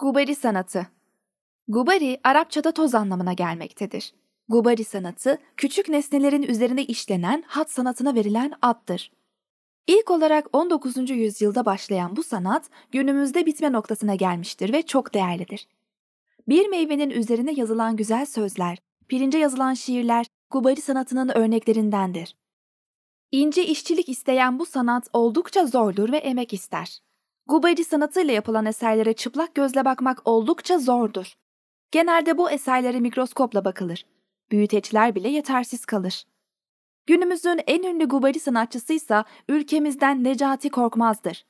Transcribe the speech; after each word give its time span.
Gubari 0.00 0.34
sanatı 0.34 0.86
Gubari, 1.68 2.20
Arapçada 2.24 2.72
toz 2.72 2.94
anlamına 2.94 3.32
gelmektedir. 3.32 4.14
Gubari 4.48 4.84
sanatı, 4.84 5.38
küçük 5.56 5.88
nesnelerin 5.88 6.42
üzerine 6.42 6.84
işlenen 6.84 7.44
hat 7.46 7.70
sanatına 7.70 8.14
verilen 8.14 8.52
addır. 8.62 9.12
İlk 9.86 10.10
olarak 10.10 10.46
19. 10.52 11.10
yüzyılda 11.10 11.64
başlayan 11.64 12.16
bu 12.16 12.22
sanat, 12.22 12.70
günümüzde 12.90 13.46
bitme 13.46 13.72
noktasına 13.72 14.14
gelmiştir 14.14 14.72
ve 14.72 14.82
çok 14.82 15.14
değerlidir. 15.14 15.68
Bir 16.48 16.68
meyvenin 16.68 17.10
üzerine 17.10 17.52
yazılan 17.52 17.96
güzel 17.96 18.26
sözler, 18.26 18.78
pirince 19.08 19.38
yazılan 19.38 19.74
şiirler, 19.74 20.26
Gubari 20.50 20.80
sanatının 20.80 21.28
örneklerindendir. 21.28 22.36
İnce 23.32 23.66
işçilik 23.66 24.08
isteyen 24.08 24.58
bu 24.58 24.66
sanat 24.66 25.08
oldukça 25.12 25.66
zordur 25.66 26.12
ve 26.12 26.16
emek 26.16 26.52
ister. 26.52 27.00
Gubari 27.50 27.84
sanatıyla 27.84 28.34
yapılan 28.34 28.66
eserlere 28.66 29.12
çıplak 29.12 29.54
gözle 29.54 29.84
bakmak 29.84 30.22
oldukça 30.24 30.78
zordur. 30.78 31.34
Genelde 31.90 32.38
bu 32.38 32.50
eserlere 32.50 33.00
mikroskopla 33.00 33.64
bakılır. 33.64 34.06
Büyüteçler 34.50 35.14
bile 35.14 35.28
yetersiz 35.28 35.84
kalır. 35.84 36.24
Günümüzün 37.06 37.60
en 37.66 37.82
ünlü 37.82 38.08
Gubari 38.08 38.40
sanatçısıysa 38.40 39.24
ülkemizden 39.48 40.24
Necati 40.24 40.70
Korkmaz'dır. 40.70 41.46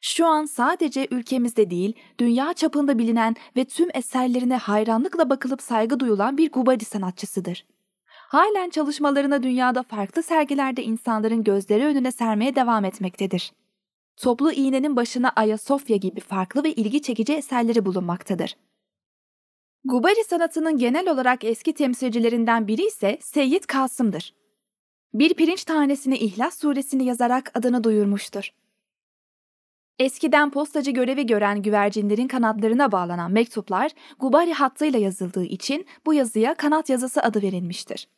Şu 0.00 0.26
an 0.26 0.44
sadece 0.44 1.08
ülkemizde 1.10 1.70
değil, 1.70 1.92
dünya 2.18 2.52
çapında 2.52 2.98
bilinen 2.98 3.36
ve 3.56 3.64
tüm 3.64 3.88
eserlerine 3.94 4.56
hayranlıkla 4.56 5.30
bakılıp 5.30 5.62
saygı 5.62 6.00
duyulan 6.00 6.38
bir 6.38 6.52
Gubari 6.52 6.84
sanatçısıdır. 6.84 7.66
Halen 8.06 8.70
çalışmalarına 8.70 9.42
dünyada 9.42 9.82
farklı 9.82 10.22
sergilerde 10.22 10.82
insanların 10.82 11.44
gözleri 11.44 11.84
önüne 11.84 12.12
sermeye 12.12 12.54
devam 12.54 12.84
etmektedir. 12.84 13.52
Toplu 14.16 14.52
iğnenin 14.52 14.96
başına 14.96 15.32
Ayasofya 15.36 15.96
gibi 15.96 16.20
farklı 16.20 16.64
ve 16.64 16.72
ilgi 16.72 17.02
çekici 17.02 17.34
eserleri 17.34 17.86
bulunmaktadır. 17.86 18.56
Gubari 19.84 20.24
sanatının 20.24 20.78
genel 20.78 21.08
olarak 21.08 21.44
eski 21.44 21.72
temsilcilerinden 21.72 22.68
biri 22.68 22.86
ise 22.86 23.18
Seyyid 23.22 23.64
Kasım'dır. 23.64 24.34
Bir 25.14 25.34
pirinç 25.34 25.64
tanesini 25.64 26.18
İhlas 26.18 26.58
suresini 26.58 27.04
yazarak 27.04 27.50
adını 27.54 27.84
duyurmuştur. 27.84 28.50
Eskiden 29.98 30.50
postacı 30.50 30.90
görevi 30.90 31.26
gören 31.26 31.62
güvercinlerin 31.62 32.28
kanatlarına 32.28 32.92
bağlanan 32.92 33.32
mektuplar 33.32 33.90
Gubari 34.18 34.52
hattıyla 34.52 34.98
yazıldığı 34.98 35.44
için 35.44 35.86
bu 36.06 36.14
yazıya 36.14 36.54
kanat 36.54 36.88
yazısı 36.88 37.22
adı 37.22 37.42
verilmiştir. 37.42 38.08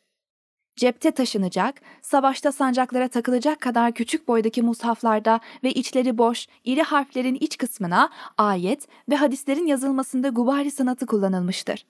Cepte 0.75 1.11
taşınacak, 1.11 1.81
savaşta 2.01 2.51
sancaklara 2.51 3.07
takılacak 3.07 3.61
kadar 3.61 3.91
küçük 3.91 4.27
boydaki 4.27 4.61
mushaflarda 4.61 5.39
ve 5.63 5.71
içleri 5.71 6.17
boş, 6.17 6.47
iri 6.63 6.81
harflerin 6.81 7.37
iç 7.39 7.57
kısmına 7.57 8.09
ayet 8.37 8.87
ve 9.09 9.15
hadislerin 9.15 9.65
yazılmasında 9.65 10.29
gubari 10.29 10.71
sanatı 10.71 11.05
kullanılmıştır. 11.05 11.85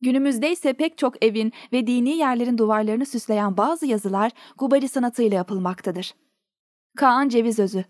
Günümüzde 0.00 0.52
ise 0.52 0.72
pek 0.72 0.98
çok 0.98 1.24
evin 1.24 1.52
ve 1.72 1.86
dini 1.86 2.16
yerlerin 2.16 2.58
duvarlarını 2.58 3.06
süsleyen 3.06 3.56
bazı 3.56 3.86
yazılar 3.86 4.32
gubari 4.58 4.88
sanatıyla 4.88 5.36
yapılmaktadır. 5.36 6.14
Kaan 6.96 7.28
Ceviz 7.28 7.58
Özü 7.58 7.84